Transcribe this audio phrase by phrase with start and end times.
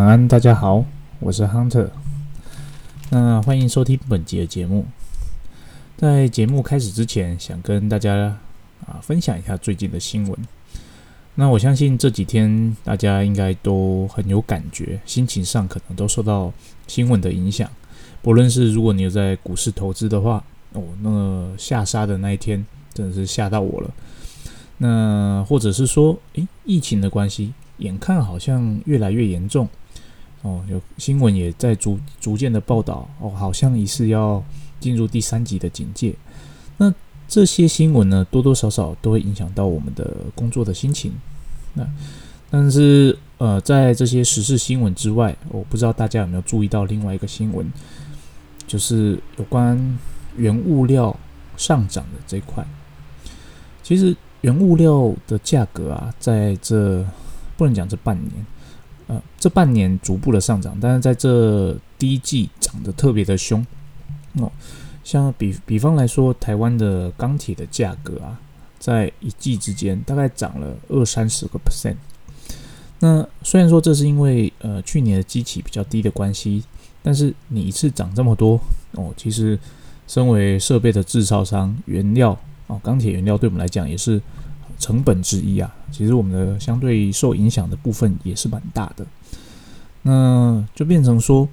[0.00, 0.82] 晚安，大家好，
[1.18, 1.90] 我是 Hunter。
[3.10, 4.86] 那欢迎收听本集的节目。
[5.98, 8.38] 在节目开始之前，想跟大家
[8.86, 10.34] 啊分享一下最近的新闻。
[11.34, 16.50] 那我相信这几天大家应该都很有感觉，心情上可能都受到
[16.86, 17.68] 新闻的影响。
[18.22, 20.42] 不论是如果你有在股市投资的话，
[20.72, 22.64] 哦，那下杀的那一天
[22.94, 23.90] 真的是吓到我了。
[24.78, 29.68] 那或者是说，诶，疫情的关系，眼看好像越来越严重，
[30.42, 34.42] 哦，有新闻也在逐逐渐的报道，哦，好像疑似要
[34.78, 36.14] 进入第三级的警戒。
[36.78, 36.92] 那
[37.28, 41.12] 这些新闻呢，多多少少都会影响到我们的工作的心情。
[41.74, 41.86] 那
[42.50, 47.70] 但是，呃，在这些时事新闻之外，我不知道大家有没有注意到另外一个新闻，
[48.66, 49.98] 就是有关
[50.36, 51.16] 原物料
[51.56, 52.66] 上涨的这块。
[53.84, 57.06] 其实原物料的价格啊，在这
[57.56, 58.32] 不能讲这半年，
[59.10, 63.66] 呃，这半年逐步的上涨，但是在这第一季涨得特别的凶
[64.34, 64.52] 哦。
[65.02, 68.38] 像比比方来说，台湾的钢铁的价格啊，
[68.78, 71.96] 在一季之间大概涨了二三十个 percent。
[73.00, 76.62] 那虽然说这是因为呃去年的基期比较低的关系，
[77.02, 78.60] 但是你一次涨这么多
[78.92, 79.58] 哦，其实
[80.06, 84.22] 身为设备的制造商，原料哦钢铁原料对我们来讲也是
[84.80, 85.72] 成本之一啊。
[85.92, 89.06] 其实我们的相对受影响的部分也是蛮大的。
[90.02, 91.48] 那就变成说，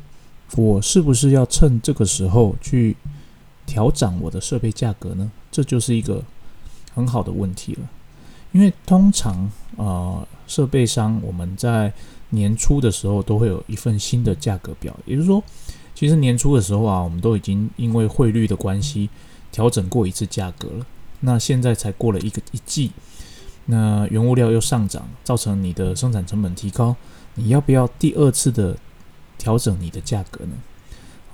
[0.56, 2.97] 我是不是要趁这个时候去？
[3.69, 5.30] 调涨我的设备价格呢？
[5.52, 6.23] 这就是一个
[6.95, 7.81] 很好的问题了。
[8.53, 11.91] 因为通常啊，设备商我们在
[12.30, 15.44] 年初的时候都会有一份新的价格表，也就是说，
[15.94, 19.09] 其实年初的时候啊，我们都已经因为汇率的关系
[19.52, 20.86] 调整过一次价格了。
[21.19, 22.91] 那现在才过了一个一季，
[23.70, 26.96] 那原物料又上涨，造成你的生产成本提高，
[27.36, 28.78] 你要不要第二次的
[29.38, 30.54] 调整你的价格呢？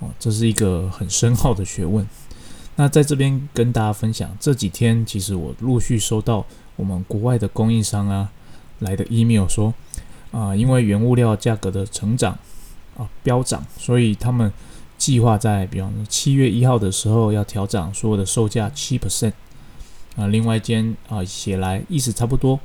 [0.00, 2.04] 哦，这是一个很深奥的学问。
[2.74, 6.44] 那在这边跟大家分享，这几天其实我陆续收到
[6.74, 8.28] 我们国外的供应商啊
[8.80, 9.72] 来的 email 说，
[10.32, 12.36] 啊，因为原物料价格的成长
[12.96, 14.52] 啊飙涨，所以他们
[14.98, 19.34] 计划在比方说七月一号的时候要调涨所有的售价七 percent。
[20.16, 22.58] 啊，另外一间啊写来意思差不多。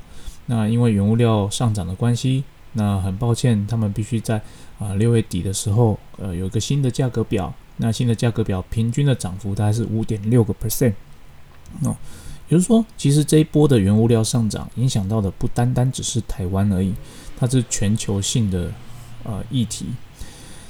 [0.48, 2.44] 那因为原物料上涨的关系，
[2.74, 4.42] 那很抱歉，他们必须在
[4.80, 7.54] 啊六月底的时候，呃，有一个新的价格表。
[7.82, 10.92] 那新的价格表平均的涨幅大概是五点六个 percent，
[11.82, 11.96] 哦，
[12.50, 16.94] 也就是说，其实这一波的原物料上涨影响到的不单单只是台湾而已，
[17.38, 18.70] 它是全球性的
[19.24, 19.86] 呃议题。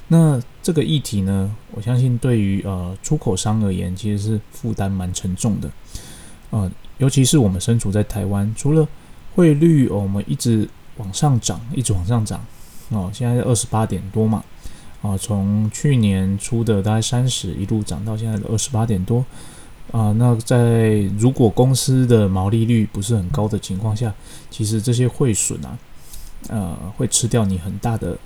[0.10, 5.72] 那这个议题呢，我相信对于呃出口商而言，其实是负担蛮沉重的，
[6.52, 8.88] 呃，尤其是我们身处在台湾，除了
[9.36, 10.68] 汇率我们一直
[10.98, 12.44] 往上涨，一直往上涨，
[12.90, 14.44] 哦，现在二十八点多嘛。
[15.02, 19.24] 啊，从去年初的大概三十一路涨到现在的二十八点多，
[19.94, 24.14] 啊，那在如果公司的毛利率不是很高的情况下，
[24.52, 25.78] 其实这些汇损啊，
[26.50, 28.18] 呃，会吃掉你很大的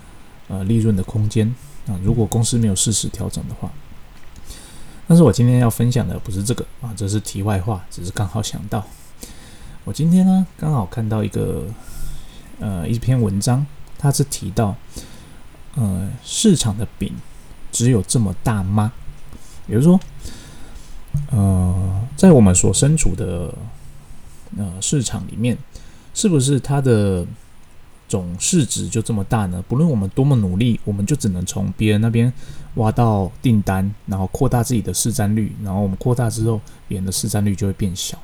[0.47, 1.47] 呃利润的空间
[1.85, 1.93] 啊。
[2.03, 3.71] 如果公司没有适时调整的话，
[5.13, 8.83] 但是我今天要分享的不是这个啊，这是题外话，只是刚好想到，
[9.83, 11.67] 我今天呢刚好看到一个
[12.59, 13.63] 呃一篇文章，
[13.99, 14.75] 它是提到。
[15.75, 17.13] 呃，市场的饼
[17.71, 18.91] 只有这么大吗？
[19.67, 19.99] 也就是说，
[21.29, 23.53] 呃，在我们所身处的
[24.57, 25.55] 呃市场里面，
[26.15, 27.23] 是不是它的
[28.13, 29.59] 总市值就这么大呢？
[29.67, 32.31] 不论我们多么努力，我们就只能从别人那边
[32.75, 38.15] 挖到订单，然后扩大自己的市占率，然后我们扩大之后，别人的市占率就会变小。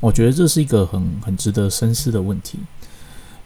[0.00, 2.58] 我觉得这是一个很很值得深思的问题。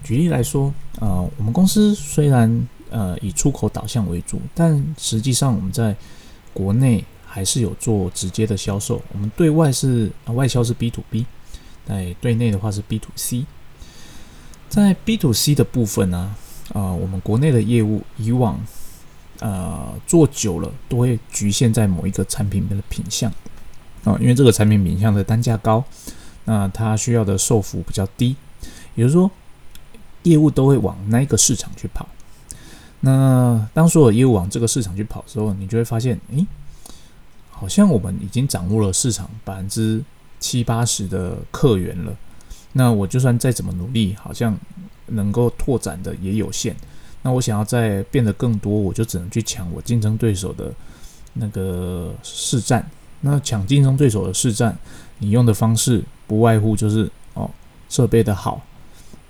[0.03, 5.95] 举例来说，呃，我们公司虽然呃，以出口导向为主，但实际上我们在
[6.55, 9.03] 国内还是有做直接的销售。
[9.13, 11.27] 我们对外是外销是 B to B，
[11.87, 13.45] 在对内的话是 B to C。
[14.69, 16.35] 在 B to C 的部分呢，
[16.73, 18.61] 啊，我们国内的业务以往
[19.41, 23.31] 呃做久了都会局限在某一个产品的品相
[24.05, 25.83] 啊，因为这个产品品相的单价高，
[26.45, 28.37] 那它需要的售幅比较低，
[28.95, 29.31] 也就是说
[30.25, 32.07] 业务都会往那个市场去跑。
[33.01, 36.47] 那当所有业务往这个市场去跑的时候，你就会发现，诶，
[37.51, 40.03] 好像我们已经掌握了市场百分之
[40.41, 42.15] 七八十的客源了。
[42.73, 44.57] 那我就算再怎么努力，好像
[45.07, 46.75] 能够拓展的也有限。
[47.23, 50.73] 那我想要再变得更多，我就只能去抢我竞争对手的
[51.35, 52.89] 那个市占。
[53.21, 54.79] 那抢竞争对手的市占，
[55.19, 57.51] 你用的方式不外乎就是哦，
[57.89, 58.65] 设备的好，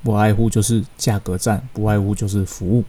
[0.02, 2.84] 不外乎就是价格战，不外乎就是服务。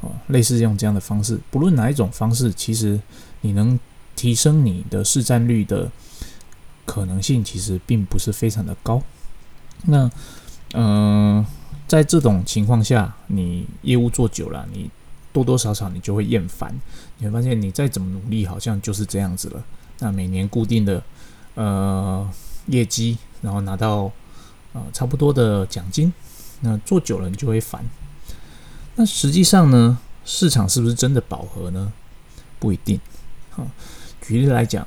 [0.00, 3.00] 哦，类似用这样的方式，不论哪一种方式，其实
[3.40, 3.78] 你能
[4.14, 5.90] 提升你的市占率的
[6.84, 9.02] 可能性，其实并不是非常的高。
[9.86, 10.10] 那，
[10.74, 11.44] 嗯，
[11.86, 14.90] 在这种情况下，你业务做久了，你
[15.32, 16.74] 多多少少你就会厌烦，
[17.18, 19.64] 你会发现你再怎么努力，好像就是这样子了。
[20.00, 21.02] 那每年固定的
[21.54, 22.28] 呃
[22.66, 24.10] 业绩，然后拿到
[24.72, 26.12] 呃差不多的奖金，
[26.60, 27.84] 那做久了你就会烦。
[28.96, 31.92] 那实际上呢，市场是不是真的饱和呢？
[32.58, 33.00] 不一定。
[33.50, 33.66] 好，
[34.20, 34.86] 举例来讲，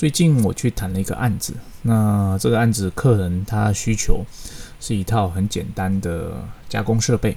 [0.00, 1.52] 最近我去谈了一个案子，
[1.82, 4.24] 那这个案子客人他需求
[4.80, 7.36] 是一套很简单的加工设备。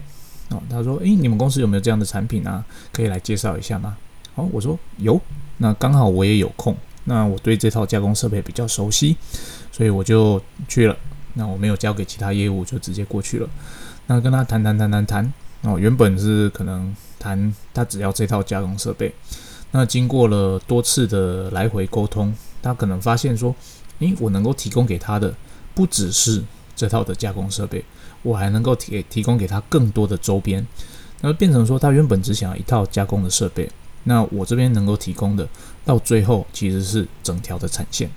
[0.50, 2.63] 哦，他说：“诶，你们公司有没有这样的产品啊？
[2.94, 3.98] 可以来介绍一下吗？”
[4.36, 5.19] 哦，我说有。
[5.57, 6.74] 那刚好我也有空，
[7.04, 9.18] 那我对这套加工设备比较熟悉，
[9.69, 10.95] 所以我就去了。
[11.33, 13.50] 那我没有交给其他业务，就直接过去了。
[14.07, 15.33] 那跟他谈谈谈谈谈。
[15.63, 19.13] 哦，原本是可能谈他只要这套加工设备，
[19.71, 22.33] 那经过了多次的来回沟通，
[22.63, 23.56] 他可能发现说，
[24.00, 25.36] 诶，我能够提供给他的
[25.75, 26.44] 不只是
[26.75, 27.86] 这套的加工设备，
[28.24, 30.65] 我还能够提提供给他更多的周边，
[31.21, 33.69] 那变成说他原本只想要一套加工的设备，
[34.06, 35.48] 那我这边能够提供的
[35.86, 38.10] 到最后其实是整条的产线。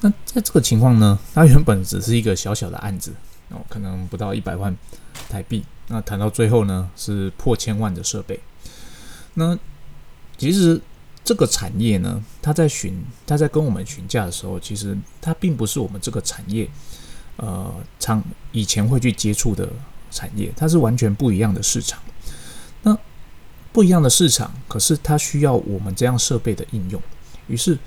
[0.00, 3.12] 那在这个情况呢，他原本只是一个小小的案子，
[3.50, 4.74] 哦，可能不到一百万
[5.28, 5.64] 台币。
[5.88, 8.40] 那谈到最后呢，是破千万的设备。
[9.34, 9.58] 那
[10.38, 10.80] 其实
[11.24, 16.68] 这个产业呢，他在询他在跟我们询价的时候，其实它并不是我们这个产业
[17.36, 18.22] 呃常
[18.52, 19.66] 以前会去接触的
[20.10, 21.98] 产业，它是完全不一样的市场。
[22.82, 22.96] 那
[23.72, 27.00] 不一样的市场，可是它需要我们这样设备的应用。
[27.48, 27.78] 于是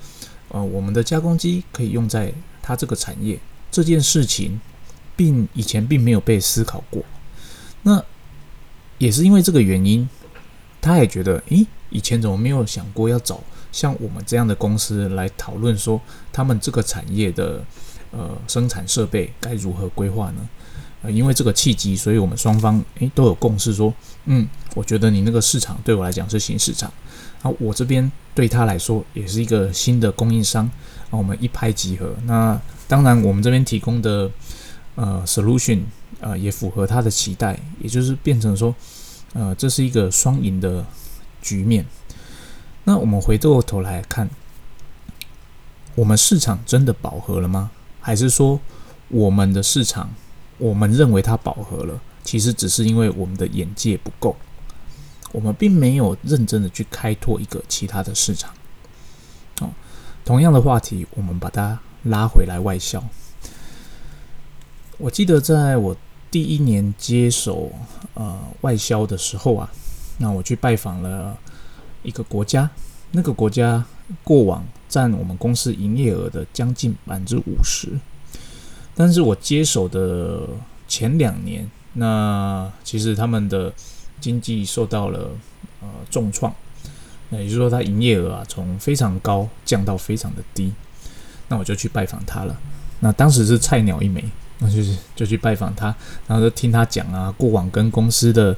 [0.48, 3.38] 呃，我们的加工机可以用在它这个产业
[3.70, 4.60] 这件事情，
[5.14, 7.04] 并以前并没有被思考过。
[7.82, 8.04] 那
[8.98, 10.08] 也是因为这个原因，
[10.80, 13.40] 他也觉得，诶，以前怎么没有想过要找
[13.72, 16.00] 像我们这样的公司来讨论说，
[16.32, 17.64] 他们这个产业的
[18.10, 20.48] 呃生产设备该如何规划呢？
[21.02, 23.92] 呃，因为这个契机，所以我们双方诶都有共识说，
[24.24, 26.92] 嗯，我觉得你那个市场对我来讲是新市场，
[27.42, 30.64] 啊，我这边对他来说也是一个新的供应商，
[31.10, 32.14] 啊，我们一拍即合。
[32.24, 34.30] 那当然，我们这边提供的
[34.94, 35.80] 呃 solution。
[36.20, 38.74] 呃，也符合他的期待，也就是变成说，
[39.34, 40.84] 呃，这是一个双赢的
[41.40, 41.86] 局面。
[42.84, 44.28] 那我们回过头来看，
[45.94, 47.70] 我们市场真的饱和了吗？
[48.00, 48.60] 还是说
[49.08, 50.10] 我们的市场，
[50.58, 54.36] 我们认为它饱和了，其实只是因为我们的眼界不够，
[55.32, 58.54] 我们并没有认真的去开拓一个其他的市场。
[59.60, 59.70] 哦，
[60.24, 63.02] 同样的话题，我们把它拉回来外销。
[64.98, 65.96] 我记得在我。
[66.30, 67.72] 第一年接手
[68.12, 69.70] 呃外销的时候啊，
[70.18, 71.36] 那我去拜访了
[72.02, 72.70] 一个国家，
[73.12, 73.84] 那个国家
[74.22, 77.88] 过往占我们公司营业额的将近百分之五十，
[78.94, 80.46] 但是我接手的
[80.86, 83.72] 前两年，那其实他们的
[84.20, 85.30] 经济受到了
[85.80, 86.54] 呃重创，
[87.30, 90.72] 那也就是说，它营业额啊从非常高降到非常的低，
[91.48, 92.58] 那我就去拜访他了，
[93.00, 94.24] 那当时是菜鸟一枚。
[94.60, 95.94] 那就是就去拜访他，
[96.26, 98.56] 然后就听他讲啊，过往跟公司的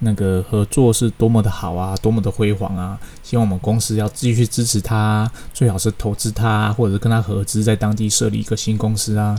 [0.00, 9.38] 那个合作是多么的好啊，多么的辉煌啊，希望我们公司要继续支持他，最好是投资他，或者是跟他合资在当地设立一个新公司啊。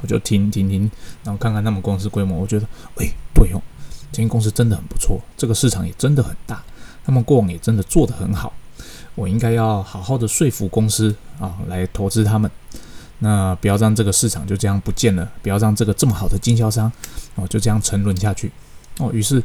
[0.00, 0.90] 我就听听听，
[1.22, 3.60] 然后看看他们公司规模，我觉得，哎，对哦，
[4.10, 6.62] 这间公司真的很不错，这个市场也真的很大，
[7.04, 8.54] 他们过往也真的做得很好，
[9.14, 12.50] 我应该要好好的说服公司啊，来投资他们。
[13.18, 16.90] 那不要让这个市场就这样不见了，不要让这个这么好的经销商
[17.34, 18.50] 哦就这样沉沦下去
[18.98, 19.12] 哦。
[19.12, 19.40] 于是，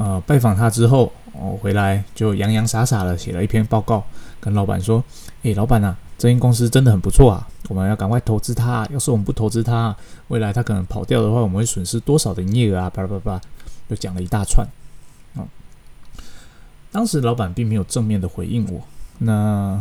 [0.00, 4.02] 呃，拜访他之后，我回来就洋洋洒洒的写了一篇报告，
[4.40, 5.04] 跟老板说
[5.44, 8.88] ：“诶，老板啊，这间公司真的很不错啊，我们要赶快投资它。
[8.90, 9.94] 要是我们不投资它，
[10.28, 13.38] 未来它可能跑掉的话，我们会损失多少的营业额啊？”叭叭叭，
[13.90, 14.66] 就讲了一大串。
[15.34, 15.44] 哦，
[16.90, 18.80] 当时老板并没有正面的回应我，
[19.18, 19.78] 那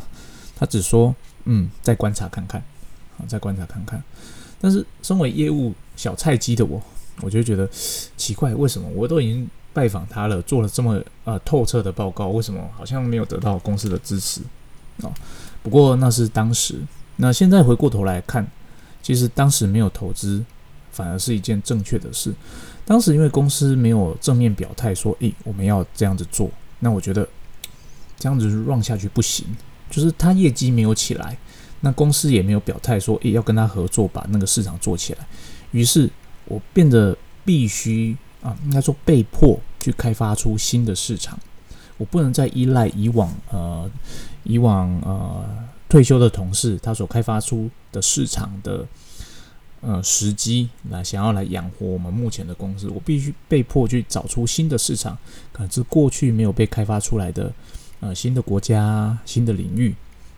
[0.58, 2.62] 他只说：“嗯，再观察看看。”
[3.18, 4.04] 好再观察看看，
[4.60, 6.82] 但是身为业务小菜鸡的我，
[7.22, 7.66] 我就觉得
[8.18, 9.50] 奇怪，为什么我都已经
[9.80, 14.42] 拜访他了，做了这么呃透彻的报告，为什么好像没有得到公司的支持
[15.02, 15.08] 啊？
[15.64, 16.76] 不过那是当时，
[17.16, 18.46] 那现在回过头来看，
[19.02, 20.44] 其实当时没有投资，
[20.92, 22.34] 反而是一件正确的事。
[22.84, 27.26] 当时因为公司没有正面表态说，诶，我们要这样子做，那我觉得
[28.18, 29.46] 这样子 run 下去不行，
[29.90, 31.38] 就是他业绩没有起来。
[31.80, 35.26] 那公司也没有表态说，诶，要跟他合作把那个市场做起来。
[35.72, 36.10] 于是
[36.44, 41.38] 我变得必须啊，应该说被迫去开发出新的市场。
[41.98, 43.90] 我不能再依赖以往呃
[44.44, 45.46] 以往呃
[45.90, 48.88] 退休的同事他所开发出的市场的
[49.82, 55.18] 呃时机来想要来养活我们目前的公司，我必须被迫去找出新的市场，
[55.52, 57.52] 可能是过去没有被开发出来的
[58.00, 59.94] 呃新的国家、新的领域。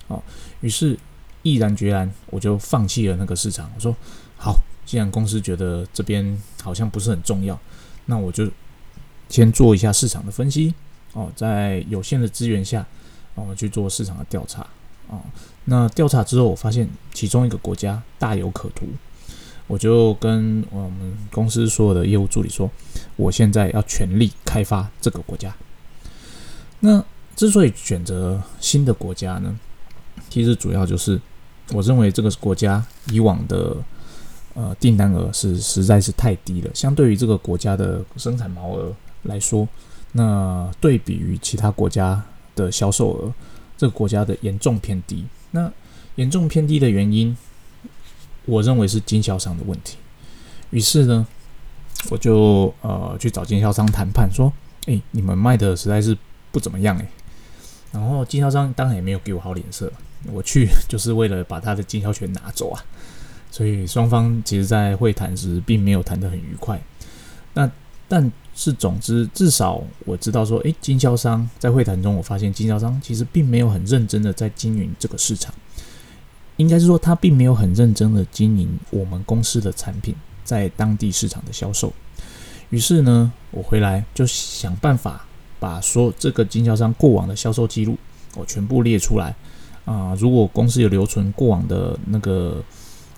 [0.07, 0.21] 哦，
[0.61, 0.97] 于是
[1.43, 3.69] 毅然决然我就放弃了那个市场。
[3.75, 3.95] 我说
[4.35, 7.59] 好，既然公司觉得这边好像不是很重要，
[8.05, 8.49] 那我就
[9.29, 10.73] 先做一下市场的分析。
[11.13, 12.87] 哦，在有限的资源下，
[13.35, 14.65] 哦去做市场的调查，
[15.09, 15.19] 哦，
[15.65, 18.85] 那调查之后，我发现其中一个国家大有可图，
[19.67, 22.71] 我就跟我们公司所有的业务助理说，
[23.17, 25.53] 我现在要全力开发这个国家。
[26.79, 27.03] 那
[27.35, 29.59] 之所以选择新的国家呢，
[30.29, 31.19] 其实主要就是
[31.73, 33.75] 我认为这个国家以往的
[34.53, 38.93] 呃订单额是实在是太低了，相对于这个国家的生产毛额
[39.23, 39.67] 来说。
[40.13, 42.21] 那对比于其他国家
[42.53, 43.33] 的销售额，
[43.77, 45.25] 这个国家的严重偏低。
[45.51, 45.71] 那
[46.15, 47.35] 严重偏低的原因，
[48.45, 49.95] 我认为是经销商的问题。
[50.71, 51.25] 于是呢，
[52.09, 54.51] 我就呃去找经销商谈判，说
[54.87, 56.17] ：“哎，你们卖的实在是
[56.51, 57.07] 不怎么样哎。”
[57.93, 59.91] 然后经销商当然也没有给我好脸色，
[60.31, 62.83] 我去 就是为了把他的经销权拿走啊。
[63.51, 66.81] 所以双方其实在会谈时并没有谈得很愉快。
[67.53, 67.69] 那
[68.07, 75.53] 但是，总之，至少我知道说，诶，经销商在会谈中，我发现经销商其实并没有很认真的在经营这个市场，
[76.57, 81.93] 应该是说他并没有很认真的经营我们公司的产品在当地市场的销售。
[82.69, 85.25] 于是呢，我回来就想办法
[85.59, 87.97] 把说这个经销商过往的销售记录
[88.35, 89.33] 我全部列出来
[89.85, 92.61] 啊，如果公司有留存过往的那个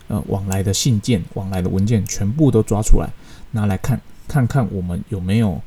[0.08, 3.10] 呃往来的信件、往来的文件，全部都抓出来
[3.52, 4.00] 拿来看。
[4.26, 5.62] 看看我们有没有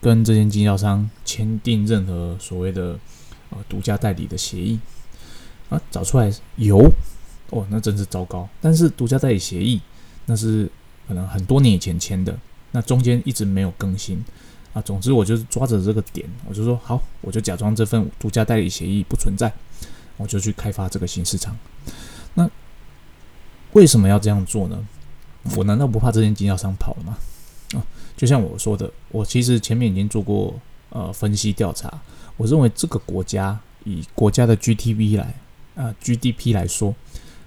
[0.00, 2.98] 跟这间经销商签订任何所谓的
[3.50, 4.80] 呃独家代理的协议
[5.68, 5.80] 啊？
[5.90, 6.90] 找出来有
[7.50, 8.48] 哦，那真是糟糕。
[8.60, 9.80] 但是独家代理协议
[10.24, 10.68] 那是
[11.06, 12.36] 可能很多年以前签的，
[12.72, 14.24] 那中间一直没有更新
[14.72, 14.80] 啊。
[14.80, 19.52] 总之，我就是抓着这个点，我就说好，我就假装这份独家代理协议不存在，
[20.16, 21.56] 我就去开发这个新市场。
[22.34, 22.48] 那
[23.72, 24.86] 为什么要这样做呢？
[25.56, 27.16] 我难道不怕这间经销商跑了吗？
[27.74, 27.84] 啊，
[28.16, 30.54] 就像我说的，我其实前面已经做过
[30.90, 32.00] 呃分析调查，
[32.36, 35.34] 我认为这个国家以国家的 GTV 来
[35.74, 36.94] 啊 GDP 来说，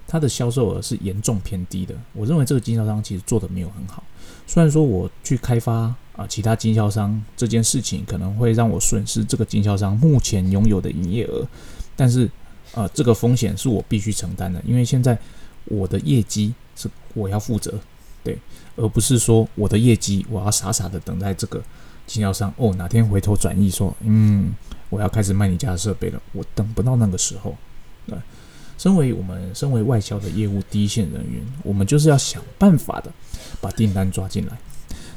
[0.06, 1.94] 它的销售额是严重偏低的。
[2.12, 4.02] 我认为这个经销商其实做的没有很好。
[4.46, 11.46] 虽然说我去开发啊其他经销商这件事情可能会让我损失这个经销商目前拥有的营业额，
[11.94, 12.28] 但是
[12.74, 15.16] 呃这个风险是我必须承担的，因为现在
[15.66, 17.74] 我的业绩是我要负责。
[18.24, 18.38] 对，
[18.76, 21.60] 而不是说我的业绩，我要傻傻的等待这个
[22.06, 24.54] 经销商哦，哪天回头转意说，嗯，
[24.90, 27.56] 我要开始卖你家的设备了，我等不到那个时候。
[28.06, 28.16] 对，
[28.78, 33.12] 身为我们身为外销的业务第一线人员，我们就是要想办法的
[33.60, 34.56] 把订单抓进来。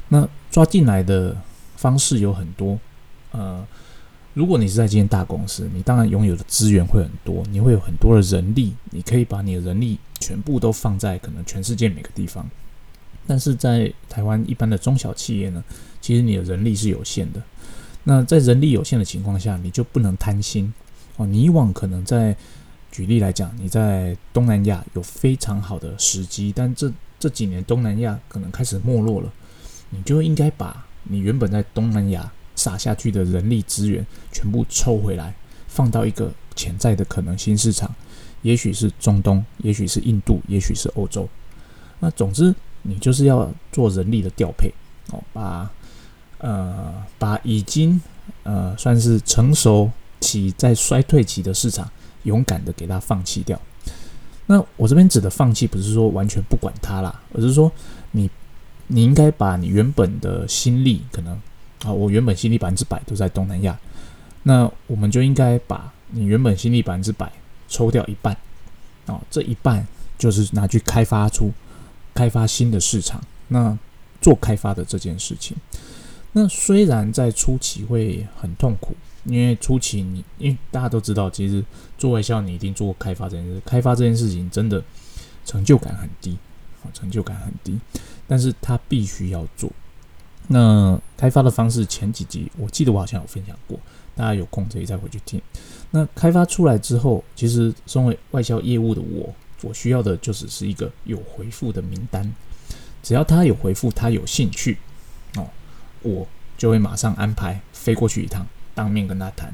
[0.10, 1.36] 那抓进来的
[1.76, 2.80] 方式有很多，
[3.32, 3.66] 呃，
[4.36, 12.48] 如果你是在这间大公司，你当然拥有的资源会很多，你会有很多的人力，你可以把你的人力全部都放在可能全世界每个地方。
[13.26, 15.64] 但是在台湾一般的中小企业呢，
[16.02, 17.42] 其实你的人力是有限的。
[18.04, 20.72] 那在人力有限的情况下，你就不能贪心
[21.16, 21.26] 哦。
[21.26, 22.36] 你以往可能在
[22.92, 29.32] 举例来讲，你在东南亚有非常好的时机，但这这几年东南亚可能开始没落了，
[29.92, 35.36] 你就应该把你原本在东南亚撒下去的人力资源全部抽回来，
[35.68, 37.94] 放到一个潜在的可能新市场，
[38.42, 41.28] 也许是中东，也许是印度，也许是欧洲。
[42.00, 42.54] 那总之。
[42.88, 44.72] 你就是要做人力的调配
[45.10, 45.68] 哦，把
[46.38, 48.00] 呃把已经
[48.44, 51.90] 呃算是成熟期在衰退期的市场，
[52.26, 53.60] 勇敢的给它放弃掉。
[54.46, 57.72] 那我这边指的放弃，不是说完全不管它啦，而是说
[58.12, 58.30] 你
[58.86, 61.42] 你应该把你原本的心力，可能
[61.86, 63.78] 啊，我原本心力百分之百都在东南亚，
[64.44, 67.32] 那我们就应该把你原本心力百分之百
[67.68, 68.36] 抽掉一半，
[69.06, 69.88] 啊，这一半
[70.18, 71.52] 就是拿去开发出。
[72.18, 73.78] 开发新的市场，那
[74.22, 75.58] 做开发的这件事情，
[76.32, 81.62] 那虽然在初期会很痛苦，因为初期你，因为大家都知道，其实
[81.98, 84.82] 做外销你一定做过开发这件事，开发这件事情真的
[85.44, 86.38] 成就感很低，
[86.86, 87.78] 啊成就感很低，
[88.26, 89.70] 但是它必须要做。
[90.48, 93.80] 那开发的方式前几集我记得我好像有分享过，
[94.16, 95.42] 大家有空可以再回去听。
[95.92, 99.34] 那开发出来之后，其实身为外销业务的我。
[99.62, 102.32] 我需要的就只是一个有回复的名单，
[103.02, 104.78] 只要他有回复，他有兴趣，
[105.38, 105.48] 哦，
[106.04, 109.52] 我就会马上安排飞过去一趟，当面跟他谈，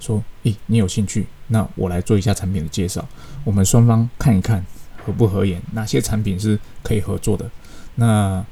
[0.00, 1.26] 说：“诶，你有兴趣？
[1.48, 3.06] 那我来做一下产品的介绍，
[3.44, 4.64] 我们双方看一看
[5.04, 7.48] 合不合眼，哪些产品是可以合作的。”
[7.94, 8.44] 那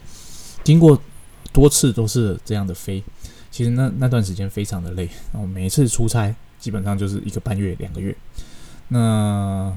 [0.62, 1.00] 经过
[1.52, 3.02] 多次都是这样的飞，
[3.50, 8.14] 其实那那段时间非常的累，然后每一次出差基本上就是一个半月、两个月。
[8.88, 9.76] 那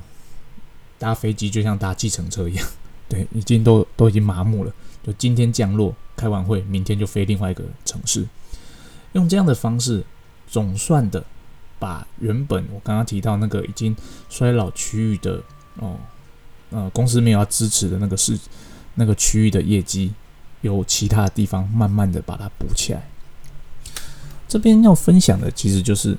[0.98, 2.68] 搭飞机就像搭计程车一样，
[3.10, 4.74] 对，已经都都已经麻木了。
[5.04, 8.26] 就今天降落，开完会，明天就飞另外一个城市。
[9.12, 10.04] 用这样的方式，
[10.48, 11.24] 总算的
[11.78, 13.96] 把原本我刚刚提到那个已经
[14.30, 15.44] 衰老区域的
[15.78, 15.98] 哦，
[16.72, 18.40] 呃，公司没有要支持的那个市
[18.96, 20.14] 那个区域的业绩，
[20.64, 23.08] 由其他的地方慢慢的把它补起来。
[24.48, 26.18] 这边要分享的其实就是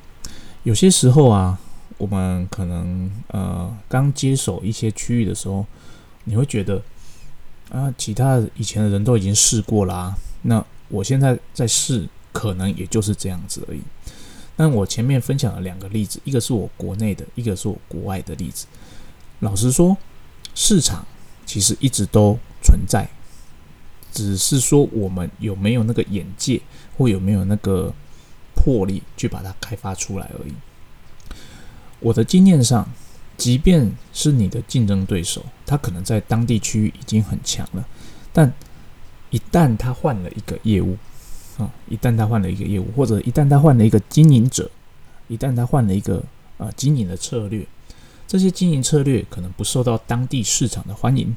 [0.63, 1.59] 有些时候啊。
[1.97, 5.65] 我们可能呃刚接手一些区域的时候，
[6.25, 6.83] 你会觉得
[7.71, 13.81] 啊，其他以前的人都已经试过啦，那我现在在试，可能也就是这样子而已。
[14.57, 18.67] 但我前面分享了两个例子，一个是我国内的，一个是我国外的例子。
[19.39, 19.97] 老实说，
[20.53, 21.07] 市场
[21.47, 23.09] 其实一直都存在，
[24.15, 26.63] 只是说我们有没有那个眼界，
[26.97, 27.93] 或有没有那个
[28.55, 30.53] 魄力去把它开发出来而已。
[31.99, 32.89] 我的经验上，
[33.37, 37.85] 即便是你的竞争对手，他可能在当地区域已经很强了，
[38.33, 38.53] 但
[39.31, 40.97] 一旦他换了一个业务，
[41.59, 44.71] 啊，一旦他换了一个业务，或者一旦他换了一个经营者，
[45.27, 46.23] 一旦他换了一个
[46.57, 47.67] 啊经营的策略，
[48.29, 51.37] 这些经营策略可能不受到当地市场的欢迎。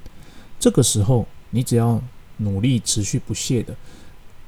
[0.59, 1.99] 这个时候，你只要
[2.37, 3.75] 努力持续不懈的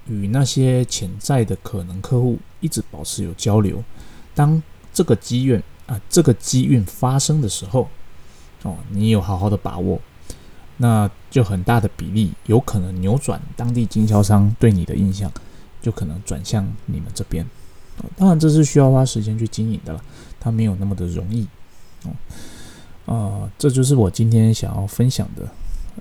[0.08, 3.84] 与那些潜在的可能客户一直保持有交流，
[4.34, 4.62] 当
[4.94, 5.62] 这个机缘。
[5.90, 7.90] 啊，这个机运发生的时候，
[8.62, 10.00] 哦，你有好好的把握，
[10.78, 15.32] 那就很大的比例有可能扭转当地经销商对你的印象，
[15.82, 17.44] 就可能转向你们这边。
[18.16, 20.04] 当然，这是需要花时间去经营的了，
[20.40, 21.48] 它没有那么的容易。
[22.04, 22.12] 哦，
[23.06, 25.48] 呃，这就是我今天想要分享的。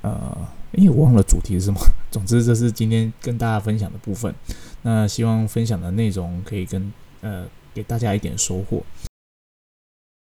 [0.03, 0.37] 呃，
[0.73, 1.81] 因为我忘了主题是什么。
[2.11, 4.35] 总之，这是今天跟大家分享的部分。
[4.83, 8.83] 那希望分享的内容可以跟呃给大家一点收获。